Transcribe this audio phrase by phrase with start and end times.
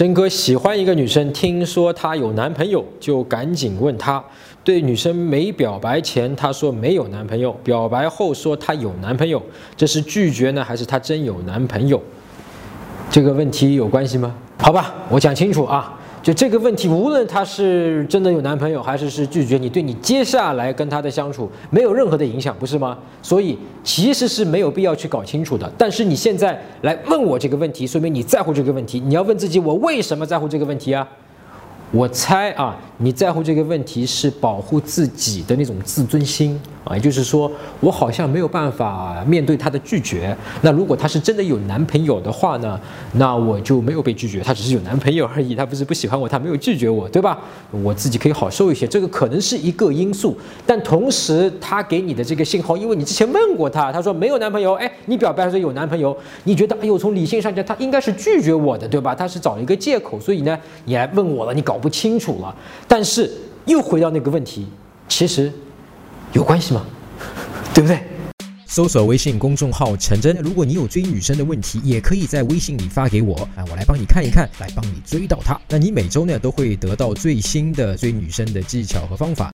[0.00, 4.24] 真哥喜欢一个女生，听说她有男朋友，就赶紧问她。
[4.64, 9.42] 对女生没表白前，她说没有男朋友；表白后说她有男朋友，
[9.76, 12.02] 这是拒绝呢，还是她真有男朋友？
[13.10, 14.34] 这个问题有关系吗？
[14.56, 15.99] 好吧，我讲清楚啊。
[16.22, 22.98] 就这个问题，无论她是真的有男朋友，还是是拒绝你，对你接下来跟她的相处没有任何的影响，不是吗？
[23.22, 25.70] 所以其实是没有必要去搞清楚的。
[25.78, 29.00] 但是你现在来问我这个问题，说明你在乎这个问题。
[29.00, 31.08] 你要问自己，我为什么在乎这个问题啊？
[31.90, 37.50] 我猜啊，你在乎这个问题是保护自己的那种自尊心啊，也就是说，
[37.80, 40.36] 我好像没有办法面对他的拒绝。
[40.60, 42.78] 那如果他是真的有男朋友的话呢，
[43.14, 47.38] 那我就没有被拒绝，他只是有男朋友而已，他不是不喜欢我，他没有拒绝我，对吧？
[47.70, 50.36] 我自己可以好受一些，这个可能是一个因素。
[50.66, 59.14] 但同时，他给你的这个信号，因为你之前问过他，他说没有男朋友，哎，你表白说有男朋友，你觉得哎呦，从理性上讲，他应该是拒绝我的，对吧？
[59.14, 61.80] 他是找一个借口，所以呢，你来问我了，你搞。
[61.80, 62.54] 不清楚了，
[62.92, 63.30] 但是
[63.66, 64.66] 又回到那个问题，
[65.08, 65.52] 其实
[66.32, 66.84] 有关系吗？
[67.72, 68.00] 对不对？
[68.66, 75.56] 搜索微信公众号陈真，如果你有追女生的问题，也可以在微信里发给我啊，我来帮你看一看，来帮你追到她。
[75.68, 79.48] 那你每周呢都会得到最新的追女生的技巧和方法。